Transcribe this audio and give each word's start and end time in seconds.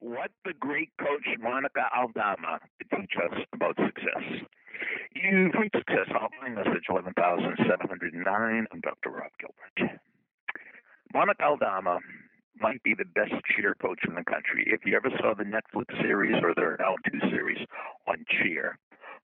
what 0.00 0.30
the 0.44 0.52
great 0.58 0.90
coach 0.98 1.26
Monica 1.40 1.84
Aldama 1.96 2.58
teach 2.90 3.12
us 3.16 3.38
about 3.52 3.76
success. 3.76 4.44
You've 5.14 5.52
reached 5.54 5.76
Success 5.76 6.08
Hotline, 6.08 6.56
message 6.56 6.88
11709. 6.88 8.66
I'm 8.72 8.80
Dr. 8.80 9.10
Rob 9.10 9.30
Gilbert. 9.38 10.00
Monica 11.12 11.44
Aldama 11.44 11.98
might 12.60 12.82
be 12.82 12.94
the 12.94 13.04
best 13.04 13.34
cheer 13.54 13.74
coach 13.80 14.00
in 14.08 14.14
the 14.14 14.24
country. 14.24 14.64
If 14.66 14.86
you 14.86 14.96
ever 14.96 15.10
saw 15.20 15.34
the 15.34 15.44
Netflix 15.44 16.00
series, 16.00 16.36
or 16.42 16.54
there 16.56 16.72
are 16.72 16.78
now 16.78 16.96
two 17.10 17.20
series 17.30 17.58
on 18.08 18.24
cheer, 18.28 18.78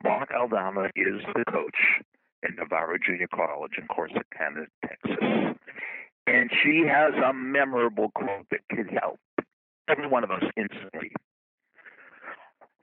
Monica 0.04 0.34
Aldama 0.36 0.90
is 0.94 1.22
the 1.34 1.44
coach 1.50 2.04
in 2.42 2.54
Navarro 2.56 2.98
Junior 3.04 3.28
College 3.34 3.78
in 3.78 3.88
Corsicana, 3.88 4.66
Texas. 4.84 5.56
And 6.26 6.50
she 6.62 6.84
has 6.86 7.14
a 7.14 7.32
memorable 7.32 8.10
quote 8.10 8.46
that 8.50 8.60
could 8.68 8.90
help 8.90 9.18
every 9.88 10.06
one 10.06 10.24
of 10.24 10.30
us 10.30 10.42
instantly. 10.56 11.12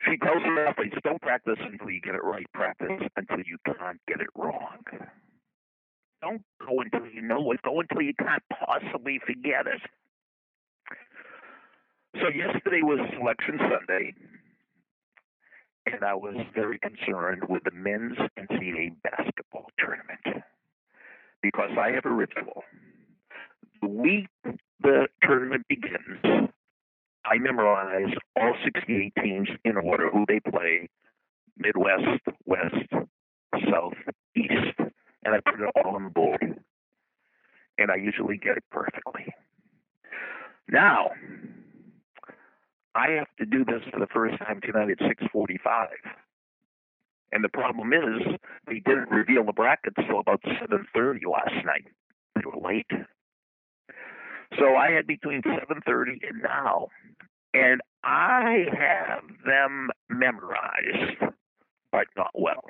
She 0.05 0.17
tells 0.17 0.43
her 0.43 0.67
athletes, 0.67 0.95
don't 1.03 1.21
practice 1.21 1.57
until 1.59 1.89
you 1.89 2.01
get 2.01 2.15
it 2.15 2.23
right. 2.23 2.45
Practice 2.53 3.07
until 3.15 3.39
you 3.45 3.57
can't 3.65 3.99
get 4.07 4.19
it 4.19 4.27
wrong. 4.35 4.79
Don't 6.21 6.41
go 6.65 6.81
until 6.81 7.07
you 7.09 7.21
know 7.21 7.51
it. 7.51 7.61
Go 7.63 7.79
until 7.79 8.01
you 8.01 8.13
can't 8.19 8.43
possibly 8.49 9.19
forget 9.25 9.67
it. 9.67 9.81
So 12.21 12.27
yesterday 12.29 12.81
was 12.81 12.99
Selection 13.17 13.57
Sunday, 13.59 14.13
and 15.87 16.03
I 16.03 16.13
was 16.13 16.35
very 16.53 16.79
concerned 16.79 17.43
with 17.49 17.63
the 17.63 17.71
men's 17.71 18.17
NCAA 18.37 18.95
basketball 19.03 19.65
tournament 19.79 20.43
because 21.41 21.71
I 21.77 21.91
have 21.91 22.05
a 22.05 22.11
ritual. 22.11 22.63
The 23.81 23.87
week 23.87 24.27
the 24.81 25.07
tournament 25.23 25.65
begins, 25.67 26.51
I 27.25 27.37
memorize 27.37 28.13
all 28.35 28.53
68 28.63 29.13
teams 29.21 29.49
in 29.63 29.77
order 29.77 30.09
who 30.09 30.25
they 30.27 30.39
play 30.39 30.89
Midwest, 31.57 32.21
West, 32.45 32.91
South, 33.71 33.93
East, 34.35 34.77
and 34.79 35.35
I 35.35 35.39
put 35.39 35.61
it 35.61 35.71
all 35.75 35.95
on 35.95 36.03
the 36.03 36.09
board. 36.09 36.59
And 37.77 37.91
I 37.91 37.95
usually 37.95 38.37
get 38.37 38.57
it 38.57 38.63
perfectly. 38.71 39.33
Now, 40.69 41.11
I 42.95 43.11
have 43.11 43.27
to 43.39 43.45
do 43.45 43.65
this 43.65 43.81
for 43.91 43.99
the 43.99 44.07
first 44.07 44.37
time 44.39 44.61
tonight 44.61 44.91
at 44.91 44.99
6:45. 44.99 45.87
And 47.31 47.43
the 47.43 47.49
problem 47.49 47.93
is, 47.93 48.37
they 48.67 48.79
didn't 48.79 49.09
reveal 49.09 49.43
the 49.43 49.53
brackets 49.53 49.95
till 50.05 50.19
about 50.19 50.41
7:30 50.43 51.25
last 51.25 51.65
night. 51.65 51.87
They 52.35 52.43
were 52.45 52.57
late. 52.57 52.91
So 54.59 54.75
I 54.75 54.91
had 54.91 55.07
between 55.07 55.41
7:30 55.41 56.19
and 56.27 56.43
now, 56.43 56.89
and 57.53 57.81
I 58.03 58.65
have 58.71 59.23
them 59.45 59.89
memorized, 60.09 61.19
but 61.91 62.07
not 62.17 62.31
well. 62.33 62.63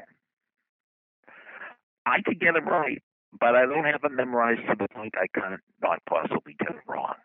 I 2.05 2.21
could 2.25 2.39
get 2.39 2.53
them 2.53 2.67
right, 2.67 3.01
but 3.39 3.55
I 3.55 3.65
don't 3.65 3.85
have 3.85 4.01
them 4.01 4.15
memorized 4.15 4.61
to 4.69 4.75
the 4.77 4.87
point 4.93 5.13
I 5.17 5.27
can't 5.39 5.61
not 5.81 5.99
possibly 6.07 6.55
get 6.59 6.69
them 6.69 6.81
wrong. 6.87 7.15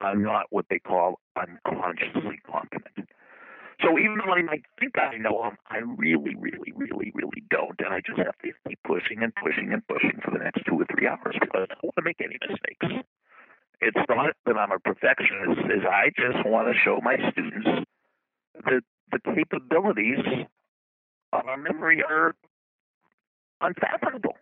I'm 0.00 0.22
not 0.22 0.46
what 0.50 0.66
they 0.68 0.80
call 0.80 1.20
unconsciously 1.36 2.40
competent. 2.50 3.08
So 3.80 3.98
even 3.98 4.18
though 4.18 4.32
I 4.32 4.42
might 4.42 4.64
think 4.78 4.94
I 4.98 5.16
know 5.16 5.42
them, 5.42 5.56
I 5.70 5.78
really, 5.78 6.34
really, 6.36 6.72
really, 6.74 7.10
really 7.14 7.42
don't. 7.50 7.78
And 7.80 7.94
I 7.94 8.00
just 8.04 8.18
have 8.18 8.36
to 8.44 8.50
keep 8.68 8.78
pushing 8.86 9.22
and 9.22 9.32
pushing 9.34 9.72
and 9.72 9.86
pushing 9.86 10.20
for 10.24 10.30
the 10.30 10.38
next 10.42 10.62
two 10.66 10.74
or 10.78 10.86
three 10.86 11.06
hours 11.06 11.34
because 11.34 11.50
I 11.54 11.66
don't 11.66 11.82
want 11.82 11.96
to 11.96 12.02
make 12.02 12.20
any 12.20 12.38
mistakes. 12.48 13.06
It's 13.94 14.08
not 14.08 14.34
that 14.46 14.56
I'm 14.56 14.72
a 14.72 14.78
perfectionist, 14.78 15.60
is 15.66 15.84
I 15.84 16.10
just 16.16 16.46
want 16.46 16.68
to 16.68 16.74
show 16.82 17.00
my 17.02 17.16
students 17.30 17.86
that 18.64 18.82
the 19.10 19.18
capabilities 19.34 20.46
of 21.32 21.46
our 21.46 21.56
memory 21.56 22.02
are 22.02 22.34
unfathomable. 23.60 24.36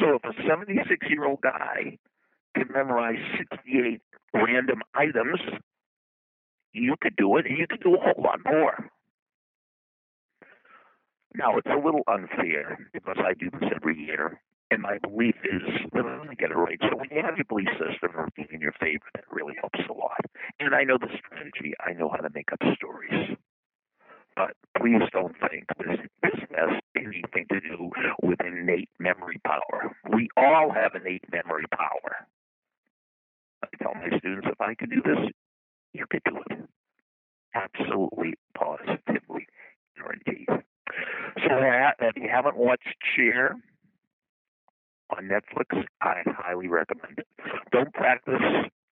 So 0.00 0.16
if 0.16 0.24
a 0.24 0.42
76 0.46 1.06
year 1.08 1.24
old 1.24 1.40
guy 1.40 1.98
can 2.54 2.68
memorize 2.72 3.18
68 3.38 4.00
random 4.34 4.82
items, 4.94 5.40
you 6.72 6.94
could 7.00 7.16
do 7.16 7.36
it, 7.38 7.46
and 7.46 7.56
you 7.56 7.66
could 7.66 7.80
do 7.80 7.94
a 7.94 8.00
whole 8.00 8.22
lot 8.22 8.40
more. 8.44 8.90
Now, 11.36 11.56
it's 11.56 11.66
a 11.66 11.84
little 11.84 12.02
unfair 12.06 12.78
because 12.92 13.16
I 13.18 13.34
do 13.34 13.50
this 13.50 13.70
every 13.74 13.98
year, 13.98 14.40
and 14.70 14.82
my 14.82 14.98
belief 14.98 15.36
is 15.44 15.62
that 15.92 16.04
I'm 16.04 16.18
going 16.18 16.28
to 16.30 16.36
get 16.36 16.50
it 16.50 16.56
right. 16.56 16.78
So 16.80 16.96
when 16.96 17.08
you 17.10 17.22
have 17.22 17.36
your 17.36 17.44
belief 17.44 17.68
system 17.78 18.10
working 18.16 18.48
in 18.50 18.60
your 18.60 18.72
favor, 18.80 19.04
that 19.14 19.24
really 19.30 19.54
helps 19.60 19.80
a 19.88 19.92
lot. 19.92 20.20
And 20.58 20.74
I 20.74 20.84
know 20.84 20.98
the 20.98 21.08
strategy. 21.18 21.74
I 21.84 21.92
know 21.92 22.08
how 22.08 22.18
to 22.18 22.30
make 22.34 22.52
up 22.52 22.60
stories. 22.76 23.36
But 24.36 24.52
please 24.76 25.02
don't 25.12 25.34
think 25.48 25.66
this, 25.78 25.98
has 26.56 26.80
anything 26.96 27.46
to 27.50 27.60
do 27.60 27.90
with 28.22 28.40
innate 28.40 28.88
memory 28.98 29.40
power. 29.44 29.94
We 30.12 30.28
all 30.36 30.72
have 30.72 30.94
innate 30.94 31.24
memory 31.32 31.64
power. 31.70 32.26
I 33.62 33.68
tell 33.82 33.94
my 33.94 34.16
students 34.18 34.46
if 34.50 34.60
I 34.60 34.74
could 34.74 34.90
do 34.90 35.02
this, 35.02 35.30
you 35.92 36.04
could 36.10 36.22
do 36.24 36.36
it. 36.50 36.58
Absolutely, 37.54 38.34
positively 38.56 39.46
guaranteed. 39.96 40.48
So 40.48 41.48
that, 41.48 41.96
if 42.00 42.16
you 42.16 42.28
haven't 42.28 42.56
watched 42.56 42.94
Cheer 43.14 43.56
on 45.10 45.28
Netflix, 45.28 45.84
I 46.00 46.22
highly 46.26 46.68
recommend 46.68 47.18
it. 47.18 47.26
Don't 47.72 47.92
practice 47.92 48.40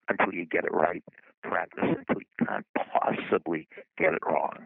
until 0.09 0.33
you 0.33 0.45
get 0.45 0.65
it 0.65 0.73
right. 0.73 1.03
Practice 1.43 1.83
until 1.83 2.21
you 2.21 2.45
can't 2.47 2.65
possibly 2.75 3.67
get 3.97 4.13
it 4.13 4.21
wrong. 4.25 4.65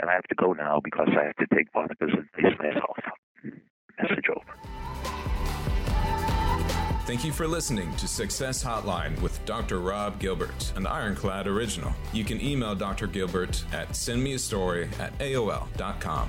And 0.00 0.10
I 0.10 0.14
have 0.14 0.24
to 0.24 0.34
go 0.34 0.52
now 0.52 0.80
because 0.82 1.08
I 1.08 1.24
have 1.26 1.36
to 1.36 1.46
take 1.54 1.66
Monica's 1.74 2.12
advice 2.12 2.58
myself. 2.58 2.96
Message 4.00 4.26
over. 4.30 4.78
Thank 7.08 7.24
you 7.24 7.32
for 7.32 7.48
listening 7.48 7.96
to 7.96 8.06
Success 8.06 8.62
Hotline 8.62 9.18
with 9.22 9.42
Dr. 9.46 9.80
Rob 9.80 10.20
Gilbert, 10.20 10.74
an 10.76 10.86
Ironclad 10.86 11.46
original. 11.46 11.94
You 12.12 12.22
can 12.22 12.38
email 12.38 12.74
Dr. 12.74 13.06
Gilbert 13.06 13.64
at 13.72 13.88
sendmeastory 13.92 14.92
at 15.00 15.18
AOL.com. 15.18 16.28